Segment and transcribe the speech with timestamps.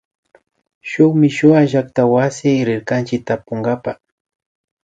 [0.89, 3.91] Shuk mishuwa llaktakamaywasi rirkanchik tapunkapa